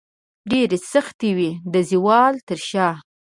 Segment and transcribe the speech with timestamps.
[0.49, 2.95] ډیرې سختې وې د زوال تر شاه